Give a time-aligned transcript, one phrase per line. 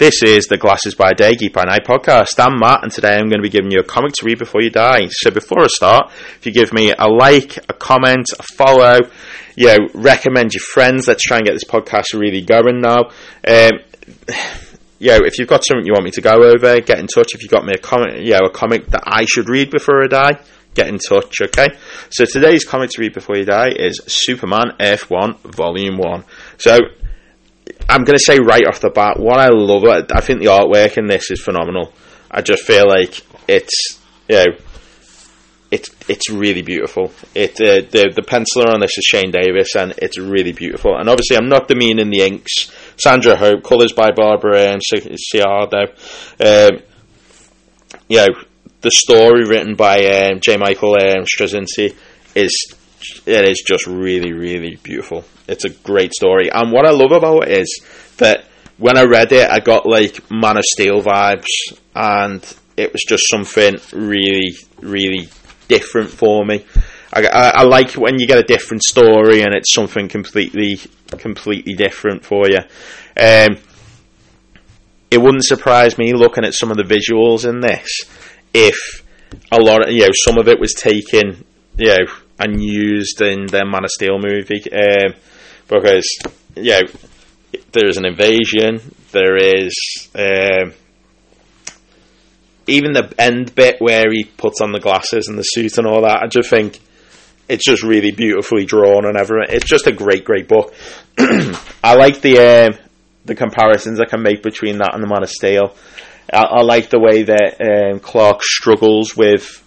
[0.00, 2.42] This is the Glasses by Day, Geek by Night podcast.
[2.42, 4.62] I'm Matt, and today I'm going to be giving you a comic to read before
[4.62, 5.02] you die.
[5.10, 9.00] So before I start, if you give me a like, a comment, a follow,
[9.56, 11.06] you know, recommend your friends.
[11.06, 13.10] Let's try and get this podcast really going now.
[13.46, 13.72] Um,
[14.98, 17.34] you know, if you've got something you want me to go over, get in touch.
[17.34, 20.02] If you've got me a comic, you know, a comic that I should read before
[20.02, 20.40] I die,
[20.72, 21.76] get in touch, okay?
[22.08, 26.24] So today's comic to read before you die is Superman Earth One Volume 1.
[26.56, 26.78] So
[27.90, 30.96] I'm going to say right off the bat, what I love, I think the artwork
[30.96, 31.92] in this is phenomenal.
[32.30, 33.98] I just feel like it's,
[34.28, 34.46] you know,
[35.70, 37.12] it's it's really beautiful.
[37.34, 40.96] It uh, the the penciler on this is Shane Davis, and it's really beautiful.
[40.96, 42.72] And obviously, I'm not demeaning the inks.
[42.96, 45.92] Sandra Hope, colours by Barbara and Ciardo.
[46.40, 46.82] Um,
[48.08, 48.26] you know,
[48.80, 50.56] the story written by um, J.
[50.56, 51.94] Michael um, Straczynski
[52.34, 52.74] is
[53.26, 55.24] it is just really, really beautiful.
[55.48, 57.80] It's a great story, and what I love about it is
[58.18, 58.44] that
[58.78, 61.46] when I read it, I got like Man of Steel vibes,
[61.94, 62.42] and
[62.76, 65.28] it was just something really, really
[65.68, 66.64] different for me.
[67.12, 70.80] I, I, I, like when you get a different story and it's something completely,
[71.18, 72.58] completely different for you.
[73.16, 73.58] Um,
[75.10, 77.88] it wouldn't surprise me looking at some of the visuals in this
[78.54, 79.04] if
[79.52, 81.44] a lot of you know some of it was taken
[81.76, 82.06] you know
[82.40, 85.14] and used in the Man of Steel movie um,
[85.68, 86.06] because
[86.56, 86.80] you know
[87.72, 88.80] there's an invasion
[89.12, 89.72] there is
[90.14, 90.72] um,
[92.66, 96.02] even the end bit where he puts on the glasses and the suit and all
[96.02, 96.80] that I just think
[97.50, 99.54] it's just really beautifully drawn and everything.
[99.54, 100.72] It's just a great great book.
[101.18, 102.78] I like the um,
[103.24, 105.74] the comparisons I can make between that and the Man of Steel.
[106.32, 109.66] I, I like the way that um, Clark struggles with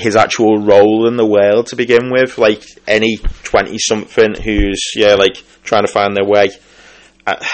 [0.00, 2.38] his actual role in the world to begin with.
[2.38, 6.50] Like any twenty something who's yeah, like trying to find their way.
[7.26, 7.46] I,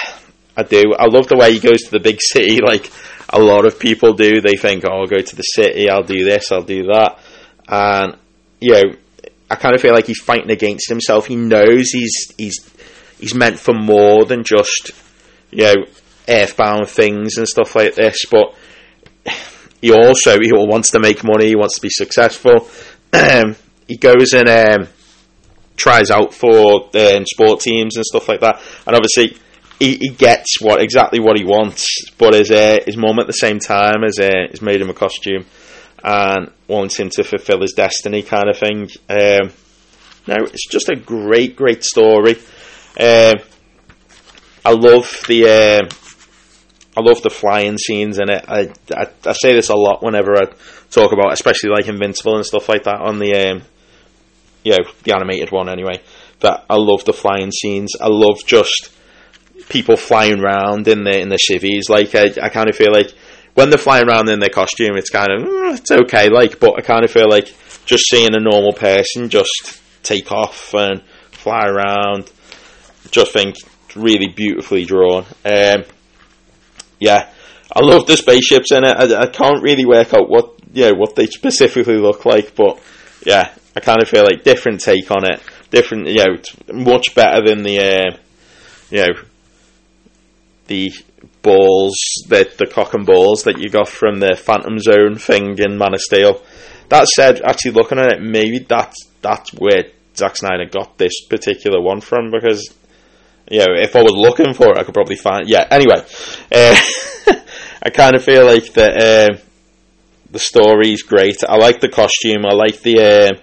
[0.55, 0.93] I do.
[0.97, 2.59] I love the way he goes to the big city.
[2.65, 2.91] Like
[3.29, 4.41] a lot of people do.
[4.41, 5.89] They think, "Oh, I'll go to the city.
[5.89, 6.51] I'll do this.
[6.51, 7.19] I'll do that."
[7.67, 8.17] And
[8.59, 8.83] you know,
[9.51, 11.27] I kind of feel like he's fighting against himself.
[11.27, 12.73] He knows he's he's
[13.19, 14.91] he's meant for more than just
[15.51, 15.75] you know
[16.27, 18.55] earthbound things and stuff like this, but
[19.81, 22.69] he also he wants to make money, he wants to be successful.
[23.87, 24.89] He goes and um,
[25.77, 29.37] tries out for um, sport teams and stuff like that, and obviously
[29.79, 32.11] he, he gets what exactly what he wants.
[32.17, 34.93] But his uh, his mum at the same time has uh, has made him a
[34.93, 35.45] costume
[36.03, 38.89] and wants him to fulfill his destiny, kind of thing.
[39.09, 39.53] Um,
[40.27, 42.35] now it's just a great, great story.
[42.99, 43.35] Um,
[44.65, 45.45] I love the
[45.85, 45.95] uh,
[46.97, 48.43] I love the flying scenes in it.
[48.47, 50.45] I, I, I say this a lot whenever I
[50.89, 53.61] talk about, especially like Invincible and stuff like that on the um,
[54.63, 56.01] you know the animated one anyway.
[56.39, 57.93] But I love the flying scenes.
[58.01, 58.91] I love just
[59.69, 61.87] people flying around in the in the civvies.
[61.87, 63.13] Like I, I kind of feel like
[63.53, 66.29] when they're flying around in their costume, it's kind of mm, it's okay.
[66.29, 67.53] Like, but I kind of feel like
[67.85, 72.31] just seeing a normal person just take off and fly around.
[73.11, 73.55] Just think
[73.95, 75.25] really beautifully drawn.
[75.45, 75.83] Um,
[76.99, 77.29] yeah,
[77.71, 78.95] I love the spaceships in it.
[78.97, 82.79] I, I can't really work out what yeah what they specifically look like, but
[83.25, 86.37] yeah, I kind of feel like different take on it, different you know,
[86.73, 88.17] much better than the uh,
[88.89, 89.21] you know
[90.67, 90.91] the
[91.41, 91.95] balls,
[92.27, 95.93] the the cock and balls that you got from the Phantom Zone thing in Man
[95.93, 96.41] of Steel.
[96.89, 101.81] That said, actually looking at it, maybe that's that's where Zack Snyder got this particular
[101.81, 102.73] one from because
[103.49, 105.47] know, if I was looking for it, I could probably find.
[105.47, 105.67] Yeah.
[105.69, 106.03] Anyway,
[106.51, 106.81] uh,
[107.81, 109.37] I kind of feel like the uh,
[110.31, 111.43] the story's great.
[111.47, 112.45] I like the costume.
[112.45, 113.41] I like the uh,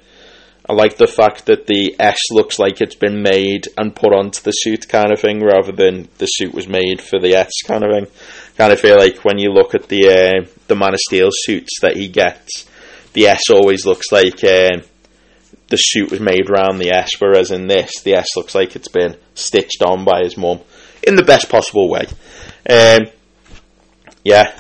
[0.69, 4.43] I like the fact that the S looks like it's been made and put onto
[4.43, 7.85] the suit, kind of thing, rather than the suit was made for the S, kind
[7.85, 8.07] of thing.
[8.57, 11.81] Kind of feel like when you look at the uh, the Man of Steel suits
[11.81, 12.67] that he gets,
[13.15, 14.43] the S always looks like.
[15.69, 18.89] The suit was made around the S, whereas in this, the S looks like it's
[18.89, 20.61] been stitched on by his mum
[21.03, 22.07] in the best possible way.
[22.69, 23.07] Um,
[24.23, 24.59] yeah.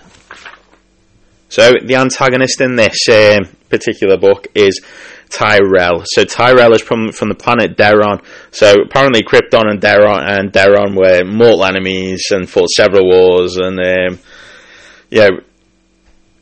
[1.48, 4.80] So the antagonist in this um, particular book is
[5.30, 6.04] Tyrell.
[6.04, 8.24] So Tyrell is from from the planet Dheron.
[8.50, 13.78] So apparently Krypton and Dheron and Dheron were mortal enemies and fought several wars and
[13.80, 14.18] um,
[15.10, 15.30] yeah.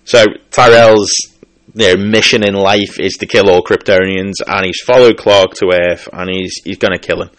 [0.05, 1.11] So Tyrell's
[1.75, 6.09] their mission in life is to kill all Kryptonians, and he's followed Clark to Earth,
[6.13, 7.31] and he's he's going to kill him.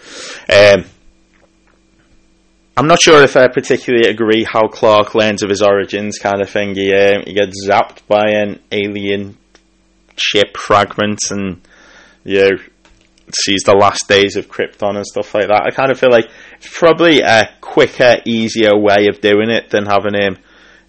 [0.49, 0.85] Um,
[2.75, 6.49] I'm not sure if I particularly agree how Clark learns of his origins, kind of
[6.49, 6.73] thing.
[6.73, 9.37] He um, he gets zapped by an alien
[10.17, 11.61] ship fragment, and
[12.23, 12.57] you know,
[13.31, 15.63] sees the last days of Krypton and stuff like that.
[15.67, 19.85] I kind of feel like it's probably a quicker, easier way of doing it than
[19.85, 20.37] having him,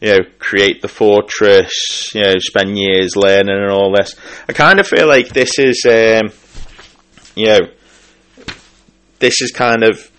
[0.05, 4.15] you know, create the fortress, you know, spend years learning and all this.
[4.47, 6.31] I kind of feel like this is, um,
[7.35, 7.61] you know,
[9.19, 10.11] this is kind of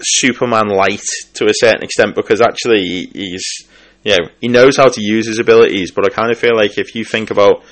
[0.00, 1.02] Superman light
[1.34, 3.42] to a certain extent because actually he's,
[4.04, 5.90] you know, he knows how to use his abilities.
[5.90, 7.64] But I kind of feel like if you think about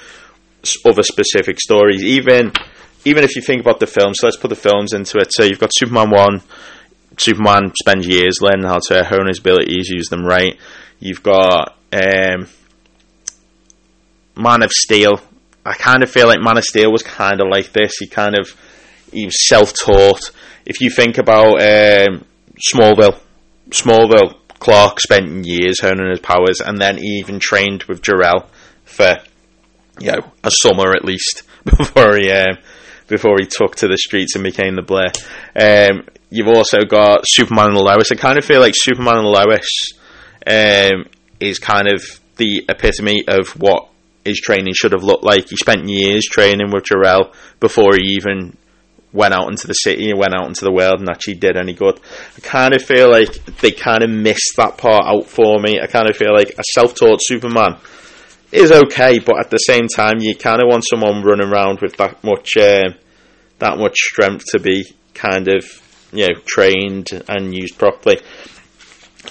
[0.84, 2.50] other specific stories, even
[3.04, 5.28] even if you think about the films, so let's put the films into it.
[5.30, 6.42] So you've got Superman one.
[7.16, 10.58] Superman spends years learning how to hone his abilities, use them right.
[11.00, 12.48] You've got um,
[14.36, 15.20] Man of Steel.
[15.64, 17.96] I kind of feel like Man of Steel was kind of like this.
[17.98, 18.54] He kind of
[19.12, 20.30] he was self-taught.
[20.64, 22.24] If you think about um,
[22.72, 23.18] Smallville,
[23.70, 28.48] Smallville, Clark spent years honing his powers, and then he even trained with Jor-El
[28.84, 29.18] for
[30.00, 32.58] you know a summer at least before he um,
[33.08, 35.10] before he took to the streets and became the Blur.
[35.54, 38.12] Um, you've also got Superman and Lois.
[38.12, 39.92] I kind of feel like Superman and Lois
[40.46, 41.06] um,
[41.40, 42.02] is kind of
[42.36, 43.88] the epitome of what
[44.24, 45.48] his training should have looked like.
[45.48, 48.56] He spent years training with Jor-El before he even
[49.12, 51.72] went out into the city and went out into the world and actually did any
[51.72, 51.98] good.
[52.36, 55.80] I kind of feel like they kind of missed that part out for me.
[55.80, 57.78] I kind of feel like a self-taught Superman
[58.52, 61.96] is okay, but at the same time, you kind of want someone running around with
[61.96, 62.90] that much uh,
[63.58, 64.84] that much strength to be
[65.14, 65.64] kind of
[66.12, 68.20] you know trained and used properly.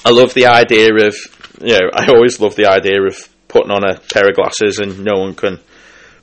[0.04, 1.16] I love the idea of
[1.62, 5.04] you know I always love the idea of putting on a pair of glasses and
[5.04, 5.60] no one can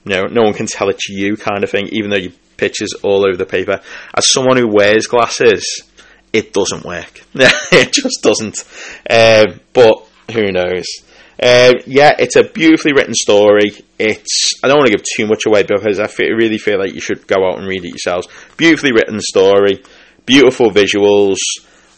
[0.04, 2.92] you know no one can tell it's you kind of thing, even though your pictures
[3.02, 3.80] all over the paper.
[4.14, 5.82] As someone who wears glasses,
[6.32, 7.22] it doesn't work.
[7.34, 8.64] it just doesn't.
[9.08, 10.86] Um, but who knows?
[11.42, 13.72] Uh, yeah, it's a beautifully written story.
[13.98, 16.94] It's I don't want to give too much away because I feel, really feel like
[16.94, 18.28] you should go out and read it yourselves.
[18.56, 19.82] Beautifully written story,
[20.26, 21.38] beautiful visuals.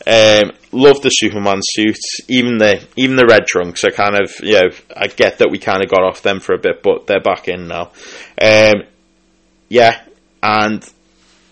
[0.06, 3.84] Um, love the Superman suits, even the even the red trunks.
[3.84, 6.54] are kind of you know I get that we kind of got off them for
[6.54, 7.92] a bit, but they're back in now.
[8.40, 8.82] Um,
[9.68, 10.02] yeah,
[10.42, 10.86] and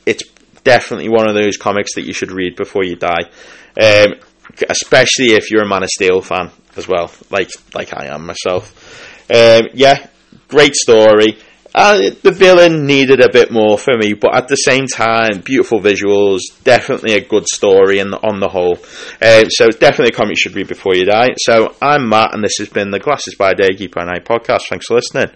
[0.04, 0.24] it's
[0.64, 3.30] definitely one of those comics that you should read before you die.
[3.80, 4.14] Um,
[4.68, 9.30] especially if you're a Man of Steel fan as well, like like I am myself.
[9.30, 10.06] Um, yeah,
[10.48, 11.38] great story.
[11.74, 15.80] Uh, the villain needed a bit more for me, but at the same time, beautiful
[15.80, 18.78] visuals, definitely a good story the, on the whole.
[19.20, 21.28] Uh, so definitely a comic you should read before you die.
[21.38, 24.68] So I'm Matt, and this has been the Glasses by Day Geek by Night podcast.
[24.68, 25.34] Thanks for listening.